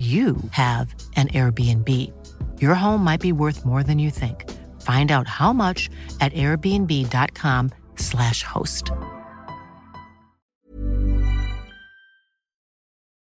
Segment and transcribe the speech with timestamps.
[0.00, 1.88] you have an Airbnb.
[2.62, 4.48] Your home might be worth more than you think.
[4.80, 8.92] Find out how much at airbnb.com/slash host.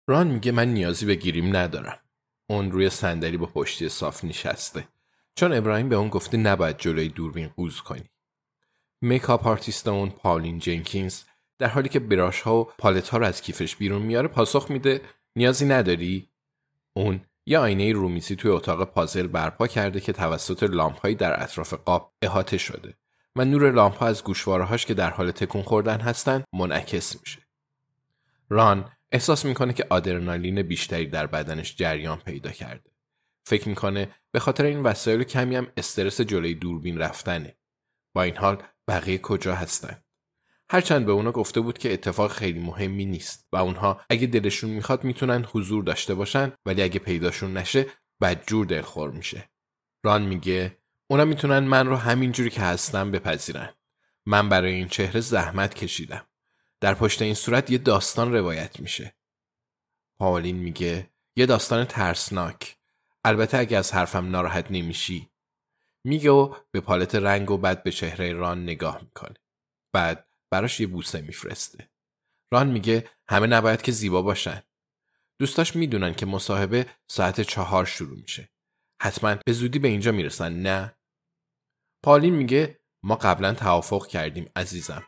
[0.07, 1.97] ران میگه من نیازی به گیریم ندارم.
[2.49, 4.87] اون روی صندلی با پشتی صاف نشسته.
[5.35, 8.09] چون ابراهیم به اون گفته نباید جلوی دوربین قوز کنی.
[9.01, 11.21] makeup artist اون پاولین جنکینز
[11.59, 15.01] در حالی که brush ها و پالت ها رو از کیفش بیرون میاره پاسخ میده
[15.35, 16.29] نیازی نداری
[16.97, 22.13] اون یه آینه رومیزی توی اتاق پازل برپا کرده که توسط لامپهایی در اطراف قاب
[22.21, 22.93] احاطه شده
[23.35, 27.41] و نور از گوشواره‌هاش که در حال تکون خوردن هستن منعکس میشه.
[28.49, 32.91] ران احساس می‌کنه که آدرنالین بیشتری در بدنش جریان پیدا کرده.
[33.45, 37.55] فکر می‌کنه به خاطر این وسایل کمی هم استرس جلوی دوربین رفتنه.
[38.13, 40.01] با این حال بقیه کجا هستن؟
[40.69, 45.03] هرچند به اونا گفته بود که اتفاق خیلی مهمی نیست و اونها اگه دلشون می‌خواد
[45.03, 47.85] می‌تونن حضور داشته باشن ولی اگه پیداشون نشه
[48.21, 49.49] بدجور دلخور میشه.
[50.03, 50.77] ران میگه
[51.07, 53.73] اونا می‌تونن من رو همینجوری که هستم بپذیرن.
[54.25, 56.25] من برای این چهره زحمت کشیدم.
[56.81, 59.15] در پشت این صورت یه داستان روایت میشه.
[60.17, 62.77] پاولین میگه یه داستان ترسناک.
[63.23, 65.29] البته اگه از حرفم ناراحت نمیشی.
[66.03, 69.35] میگه و به پالت رنگ و بعد به چهره ران نگاه می‌کنه.
[69.93, 71.89] بعد براش یه بوسه میفرسته.
[72.53, 74.63] ران میگه همه نباید که زیبا باشن.
[75.39, 78.49] دوستاش می‌دونن که مصاحبه ساعت چهار شروع میشه.
[79.01, 80.95] حتما به زودی به اینجا می‌رسن نه؟
[82.03, 85.03] پالین میگه ما قبلا توافق کردیم عزیزم.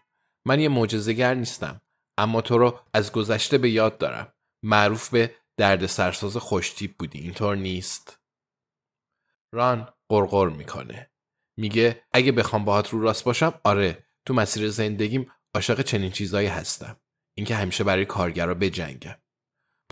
[0.45, 1.81] من یه معجزه‌گر نیستم
[2.17, 4.33] اما تو رو از گذشته به یاد دارم.
[4.63, 8.19] معروف به درد سرساز خوشتیپ بودی اینطور نیست؟
[9.53, 11.11] ران قرقر می‌کنه.
[11.57, 16.97] میگه اگه بخوام باهات رو راست باشم آره تو مسیر زندگیم عاشق چنین چیزایی هستم.
[17.37, 19.15] اینکه همیشه برای کارگرا بجنگم.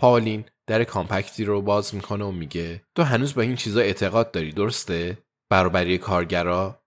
[0.00, 4.52] پاولین در کامپکتی رو باز می‌کنه و میگه تو هنوز به این چیزا اعتقاد داری
[4.52, 5.18] درسته؟
[5.50, 6.84] برابری کارگرا.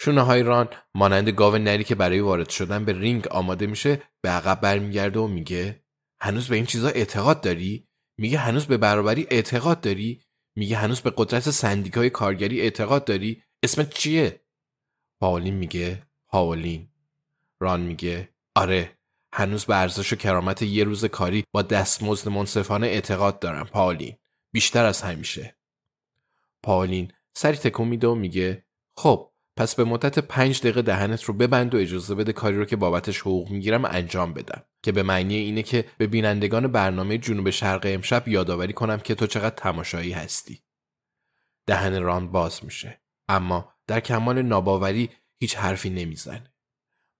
[0.00, 4.28] شونه های ران مانند گاو نری که برای وارد شدن به رینگ آماده میشه به
[4.28, 5.84] عقب برمیگرده و میگه
[6.20, 7.88] هنوز به این چیزا اعتقاد داری؟
[8.18, 10.22] میگه هنوز به برابری اعتقاد داری؟
[10.56, 14.40] میگه هنوز به قدرت سندیکای کارگری اعتقاد داری؟ اسمت چیه؟
[15.20, 16.88] پاولین میگه پاولین.
[17.60, 18.28] ران میگه.
[18.54, 18.98] آره
[19.34, 24.16] هنوز به ارزش و کرامت یه روز کاری با دستمزد منصفانه اعتقاد دارم پاولین.
[24.52, 25.56] بیشتر از همیشه.
[26.62, 28.64] پاولین سری تکون میده و میگه
[28.96, 32.76] خب پس به مدت پنج دقیقه دهنت رو ببند و اجازه بده کاری رو که
[32.76, 34.64] بابتش حقوق می‌گیرم انجام بدم.
[34.82, 39.26] که به معنی اینه که به بینندگان برنامه جنوب شرق امشب یادآوری کنم که تو
[39.26, 40.62] چقدر تماشایی هستی.
[41.66, 43.00] دهن ران باز میشه.
[43.28, 45.10] اما در کمال ناباوری
[45.40, 46.47] هیچ حرفی نمی‌زنه.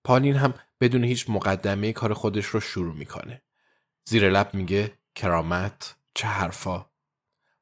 [0.09, 3.43] پالین هم بدون هیچ مقدمه کار خودش رو شروع می‌کنه.
[4.05, 6.87] زیر لب میگه کرامت چه حرفا.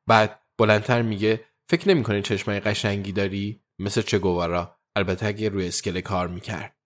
[0.07, 6.03] بعد بلندتر میگه فکر نمی‌کنی چشمای قشنگی داری؟ مثل چه گوارا؟ البته اگه روی اسکله
[6.03, 6.77] کار می‌کرد.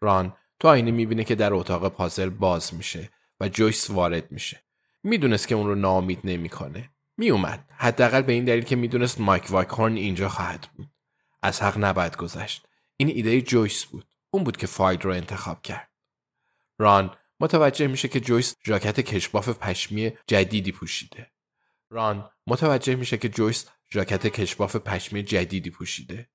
[0.00, 3.10] ران تو آینه می‌بینه که در اتاق پازل باز میشه
[3.40, 4.64] و جویس وارد میشه.
[5.02, 6.90] می‌دونست که اون رو ناامید نمی‌کنه.
[7.16, 10.88] میومد حداقل به این دلیل که می‌دونست مایک وایکورن اینجا خواهد بود.
[11.42, 12.66] از حق نباید گذشت.
[12.96, 14.13] این ایده جویس بود.
[14.34, 15.90] اون بود که فاید رو انتخاب کرد
[16.78, 21.32] ران متوجه میشه که جویس ژاکت کشباف پشمی جدیدی پوشیده
[21.90, 26.30] ران متوجه میشه که جویس ژاکت کشباف پشمی جدیدی پوشیده.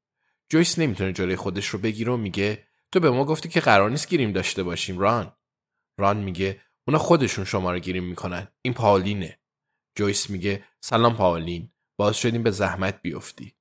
[0.49, 4.09] جویس نمی‌تونه جلوی خودش رو بگیره و میگه تو به ما گفتی که قرار نیست
[4.09, 5.35] گریم داشته باشیم ران.
[5.97, 8.47] ران میگه اونا خودشون شما رو گیریم می‌کنن.
[8.61, 9.39] این پاولینه.
[9.95, 11.71] جویس میگه سلام پاولین.
[11.97, 13.55] باز شدیم به زحمت بیفتی.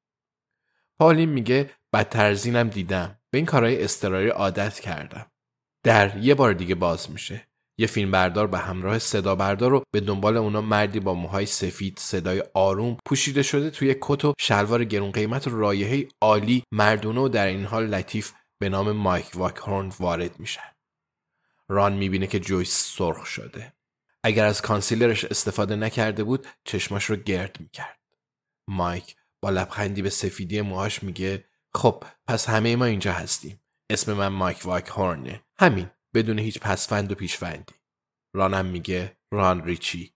[0.98, 3.18] پاولین میگه بدتر از اینم دیدم.
[3.30, 5.30] به این کارهای استراری عادت کردم.
[5.82, 7.48] در یه بار دیگه باز میشه.
[7.80, 11.98] یه فیلم بردار به همراه صدا بردار رو به دنبال اونا مردی با موهای سفید
[11.98, 17.28] صدای آروم پوشیده شده توی کت و شلوار گرون قیمت و رایحه عالی مردونه و
[17.28, 20.72] در این حال لطیف به نام مایک واکهورن وارد میشن.
[21.68, 23.72] ران می‌بینه که جویس سرخ شده.
[24.24, 27.98] اگر از کانسیلرش استفاده نکرده بود چشماش رو گرد می‌کرد.
[28.68, 31.44] مایک با لبخندی به سفیدی موهاش میگه
[31.74, 33.60] خب پس همه ما اینجا هستیم.
[33.90, 35.42] اسم من مایک واکهورنه.
[35.58, 37.74] همین بدون هیچ پسفند و پیشفندی.
[38.34, 40.14] رانم میگه ران ریچی.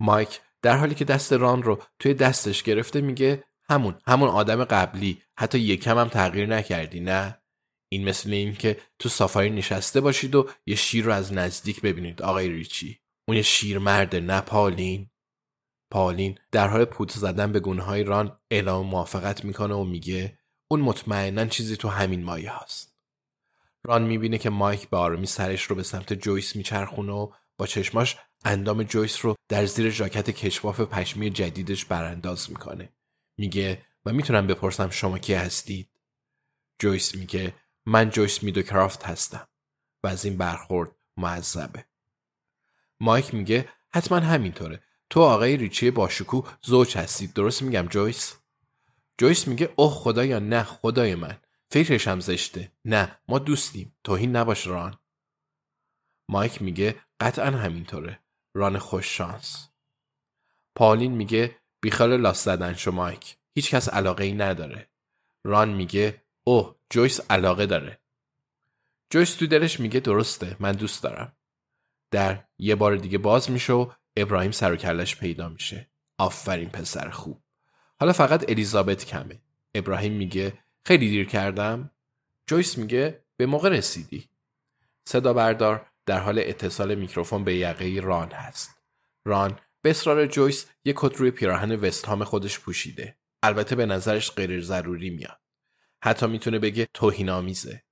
[0.00, 5.22] مایک در حالی که دست ران رو توی دستش گرفته میگه همون همون آدم قبلی
[5.38, 7.42] حتی یکم هم تغییر نکردی نه
[7.88, 12.22] این مثل این که تو سافاری نشسته باشید و یه شیر رو از نزدیک ببینید
[12.22, 15.10] آقای ریچی اون یه شیر مرده نه پالین
[15.92, 20.37] پالین در حال پوت زدن به گونه های ران اعلام موافقت می‌کنه و میگه
[20.68, 22.94] اون مطمئنا چیزی تو همین مایه هست
[23.84, 28.16] ران می‌بینه که مایک به آرامی سرش رو به سمت جویس میچرخونه و با چشماش
[28.44, 32.88] اندام جویس رو در زیر ژاکت کشواف پشمی جدیدش برانداز می‌کنه.
[33.36, 35.88] میگه و می‌تونم بپرسم شما کی هستید؟
[36.78, 37.54] جویس میگه
[37.86, 39.48] من جویس میدو کرافت هستم
[40.02, 41.84] و از این برخورد معذبه.
[43.00, 44.82] مایک میگه حتما همینطوره.
[45.10, 47.32] تو آقای ریچی باشکوه زوج هستید.
[47.32, 48.34] درست میگم جویس؟
[49.18, 51.40] جویس میگه اوه خدایا نه خدای من.
[51.70, 52.72] فکرش هم زشته.
[52.84, 53.96] نه ما دوستیم.
[54.04, 54.98] توهین نباش ران.
[56.28, 58.20] مایک میگه قطعا همینطوره.
[58.54, 59.68] ران خوش شانس.
[60.74, 63.36] پالین میگه بیخال لاس زدن شو مایک.
[63.54, 64.90] هیچ کس علاقه ای نداره.
[65.44, 68.00] ران میگه اوه جویس علاقه داره.
[69.10, 71.36] جویس تو دلش میگه درسته من دوست دارم.
[72.10, 75.90] در یه بار دیگه باز میشه و ابراهیم سر و کلش پیدا میشه.
[76.18, 77.42] آفرین پسر خوب.
[78.00, 79.40] حالا فقط الیزابت کمه.
[79.74, 80.52] ابراهیم میگه
[80.84, 81.90] خیلی دیر کردم.
[82.46, 84.28] جویس میگه به موقع رسیدی.
[85.04, 88.70] صدا بردار در حال اتصال میکروفون به یقه ران هست.
[89.24, 93.16] ران به اصرار جویس یک کت روی پیراهن وستهام خودش پوشیده.
[93.42, 95.40] البته به نظرش غیر ضروری میاد.
[96.04, 97.82] حتی می‌تونه بگه توهین آمیزه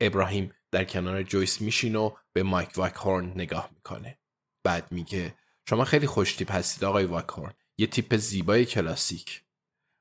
[0.00, 4.18] ابراهیم در کنار جویس می‌شینه و به مایک واکهورن نگاه می‌کنه.
[4.64, 5.34] بعد میگه
[5.68, 7.54] شما خیلی خوشتیپ هستید آقای واکهورن.
[7.78, 9.42] یه تیپ زیبای کلاسیک.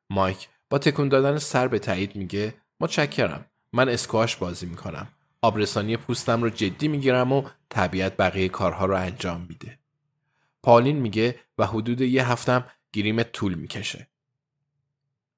[0.09, 0.49] مایک.
[0.69, 3.45] با تکون دادن سر به تایید میگه متشکرم.
[3.73, 5.07] من اسکواش بازی می‌کنم.
[5.41, 9.79] آبرسانی پوستم رو جدی می‌گیرم و طبیعت بقیه کارها رو انجام میده.
[10.63, 14.07] پالین میگه و حدود یه هفتم گیریمت طول می‌کشه.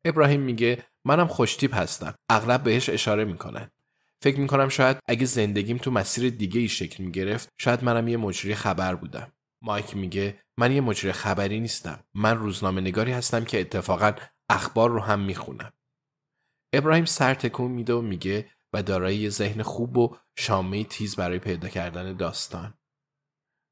[0.05, 2.15] ابراهیم میگه منم خوشتیپ هستم.
[2.29, 3.71] اغلب بهش اشاره می‌کنن.
[4.21, 8.55] فکر می‌کنم شاید اگه زندگیم تو مسیر دیگه ای شکل می‌گرفت شاید منم یه مجری
[8.55, 9.31] خبر بودم.
[9.61, 11.99] مایک میگه من یه مجری خبری نیستم.
[12.13, 14.11] من روزنامه نگاری هستم که اتفاقا
[14.49, 15.73] اخبار رو هم می‌خونم
[16.73, 21.69] ابراهیم سر تکون میده و میگه و دارای ذهن خوب و شامه تیز برای پیدا
[21.69, 22.77] کردن داستان.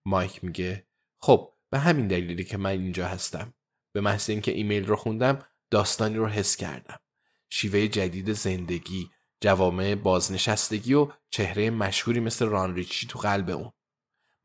[0.06, 0.88] مایک میگه
[1.22, 3.54] خب به همین دلیلی که من اینجا هستم.
[3.94, 7.00] به محض اینکه ایمیل رو خوندم داستانی رو حس کردم.
[7.50, 9.10] شیوه جدید زندگی
[9.42, 13.72] جوامع بازنشستگی و چهره مشهوری مثل ران ریچی تو قلب اون.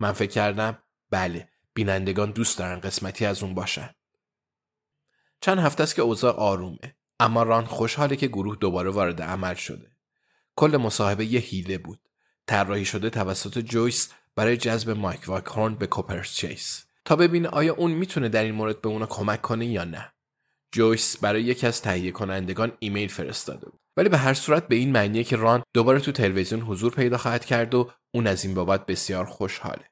[0.00, 3.95] من فکر کردم بله بینندگان دوست دارن قسمتی از اون باشن.
[5.40, 6.97] چند هفته است که اوضاع آرومه.
[7.20, 9.90] اما ران خوشحاله که گروه دوباره وارد عمل شده.
[10.56, 12.00] کل مصاحبه یه هیله بود.
[12.47, 16.85] طراحی شده توسط جویس برای جذب مایک واکهورن به کوپرس چیس.
[17.04, 20.12] تا ببینه آیا اون می‌تونه در این مورد به اونا کمک کنه یا نه.
[20.73, 23.80] جویس برای یکی از تهیه کنندگان ایمیل فرستاده بود.
[23.97, 27.44] ولی به هر صورت به این معنیه که ران دوباره تو تلویزیون حضور پیدا خواهد
[27.44, 29.90] کرد و اون از این بابت بسیار خوشحاله.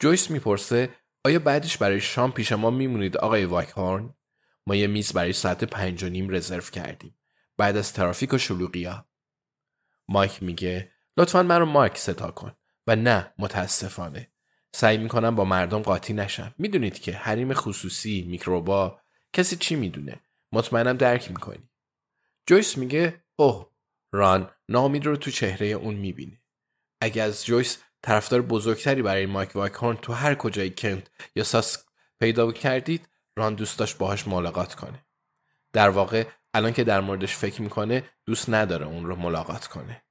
[0.00, 0.90] جویس می‌پرسه
[1.24, 4.14] آیا بعدش برای شام پیش ما میمونید آقای واکهورن؟
[4.66, 7.18] ما یه میز برای ساعت پنج و نیم رزرو کردیم.
[7.56, 9.06] بعد از ترافیک و شلوغیا
[10.08, 12.52] مایک میگه لطفا من رو مایک ستا کن.
[12.86, 14.30] و نه متاسفانه.
[14.74, 16.54] سعی می‌کنم با مردم قاطی نشم.
[16.58, 19.00] می‌دونید که حریم خصوصی میکروبا
[19.32, 20.20] کسی چی می‌دونه؟
[20.52, 21.70] مطمئنم درک می‌کنی.
[22.46, 23.70] جویس میگه اوه
[24.12, 26.40] ران نامید رو تو چهره اون می‌بینه
[27.00, 31.84] اگه از جویس طرفدار بزرگتری برای مایک واکهورن تو هر کجای کنت یا ساس
[32.20, 35.06] پیدا کردید ران دوست داشت باهاش ملاقات کنه
[35.72, 40.02] در واقع الان که در موردش فکر می‌کنه دوست نداره اون رو ملاقات کنه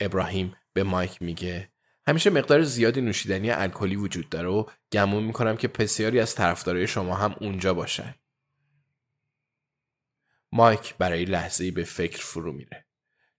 [0.00, 1.72] ابراهیم به مایک میگه
[2.06, 7.16] همیشه مقدار زیادی نوشیدنی الکلی وجود داره و گمون می‌کنم که بسیاری از طرفدارای شما
[7.16, 8.14] هم اونجا باشن.
[10.52, 12.86] مایک برای لحظه به فکر فرو میره.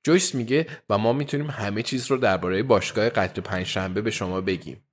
[0.03, 4.87] جویس میگه و ما می‌تونیم همه چیز رو درباره باشگاه قتل پنجشنبه به شما بگیم.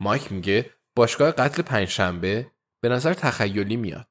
[0.00, 2.50] مایک میگه باشگاه قتل پنجشنبه
[2.80, 4.08] به نظر تخیلی میاد.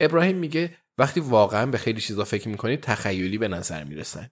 [0.00, 4.30] ابراهیم میگه وقتی واقعا به خیلی چیزا فکر می‌کنید تخیلی به نظر می‌رسن.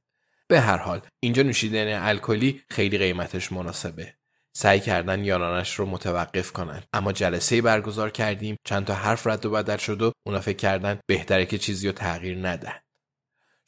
[0.49, 4.15] به هر حال اینجا نوشیدن الکلی خیلی قیمتش مناسبه.
[4.53, 9.51] سعی کردن یارانش رو متوقف کنن اما جلسه برگزار کردیم چند تا حرف رد و
[9.51, 12.75] بدل شد و اونا فکر کردن بهتره که چیزی رو تغییر ندن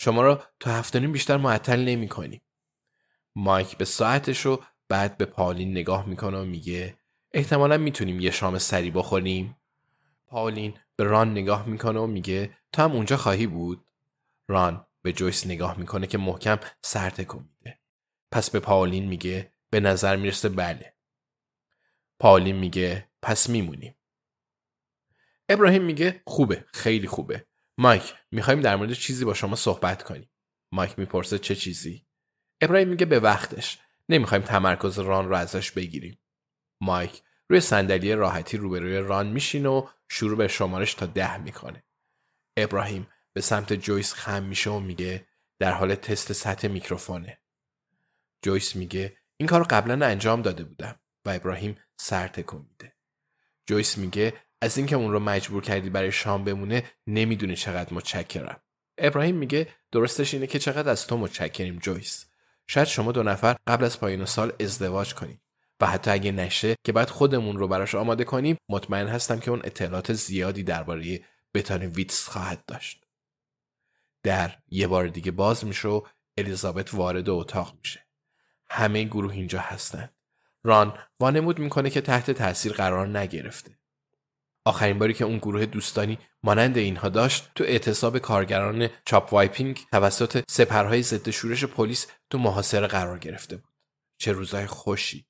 [0.01, 2.41] شما رو تا هفته بیشتر معطل نمی کنیم.
[3.37, 7.00] مایک به ساعتش رو بعد به پالین نگاه می‌کنه و میگه
[7.33, 9.57] احتمالا می‌تونیم یه شام سری بخوریم.
[10.27, 13.87] پالین به ران نگاه می‌کنه و میگه تو هم اونجا خواهی بود؟
[14.49, 17.81] ران به جویس نگاه می‌کنه که محکم سر تکون میده.
[18.33, 20.95] پس به پاولین میگه به نظر می‌رسه بله.
[22.19, 23.97] پاولین میگه پس میمونیم.
[25.49, 27.47] ابراهیم میگه خوبه خیلی خوبه.
[27.79, 30.31] مایک می‌خوایم در مورد چیزی با شما صحبت کنیم.
[30.73, 32.07] مایک می‌پرسه چه چیزی؟
[32.61, 33.79] ابراهیم میگه به وقتش.
[34.09, 36.20] نمی‌خوایم تمرکز ران رو ازش بگیریم.
[36.81, 41.83] مایک روی صندلی راحتی روبروی ران میشینه و شروع به شمارش تا ده می‌کنه.
[42.57, 45.27] ابراهیم به سمت جویس خم میشه و میگه
[45.59, 47.39] در حال تست سطح میکروفونه.
[48.43, 52.93] جویس میگه این کار قبلا انجام داده بودم و ابراهیم سر تکون میده.
[53.67, 58.61] جویس میگه از اینکه اون رو مجبور کردی برای شام بمونه نمی‌دونی چقدر متشکرم.
[58.99, 62.27] ابراهیم میگه درستش اینه که چقدر از تو متشکریم جویس.
[62.67, 65.41] شاید شما دو نفر قبل از پایان سال ازدواج کنید
[65.81, 69.61] و حتی اگه نشه که بعد خودمون رو براش آماده کنیم مطمئن هستم که اون
[69.65, 71.21] اطلاعات زیادی درباره
[71.55, 73.05] بتان ویتس خواهد داشت.
[74.23, 76.03] در یه بار دیگه باز میشه و
[76.39, 78.07] الیزابت وارد اتاق میشه.
[78.71, 80.11] همه گروه اینجا هستن
[80.65, 83.79] ران وانمود می‌کنه که تحت تاثیر قرار نگرفته.
[84.65, 90.43] آخرین باری که اون گروه دوستانی مانند اینها داشت تو اعتصاب کارگران چاپ وایپینگ توسط
[90.51, 93.71] سپرهای ضد شورش پلیس تو محاصره قرار گرفته بود.
[94.19, 95.30] چه روزای خوشی.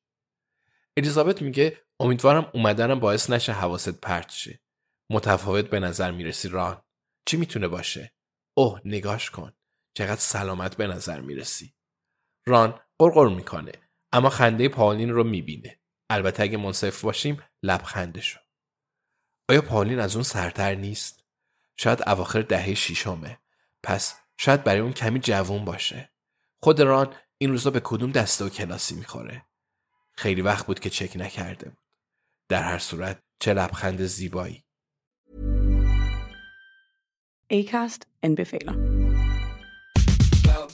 [0.97, 4.61] الیزابت میگه امیدوارم اومدنم باعث نشه حواست پرت شه.
[5.11, 6.83] متفاوت به نظر می‌رسی ران.
[7.27, 8.15] چی می‌تونه باشه؟
[8.55, 9.53] اوه نگاش کن.
[9.95, 11.75] چقدر سلامت به نظر می‌رسی.
[12.47, 13.73] ران قرقر می‌کنه
[14.13, 15.81] اما خنده پالین رو می‌بینه.
[16.11, 18.41] البته اگه منصف باشیم لبخندشو
[19.49, 21.25] آیا پالین از اون سرتر نیست؟
[21.77, 23.39] شاید اواخر دهه شیشمه
[23.83, 26.13] پس شاید برای اون کمی جوون باشه.
[26.63, 29.47] خود ران این روزا به کدوم دسته و کلاسی می‌خوره؟
[30.21, 31.85] خیلی وقت بود که چک نکرده بود
[32.49, 34.65] در هر صورت چه لبخند زیبایی
[37.53, 39.00] Acast anbefaler.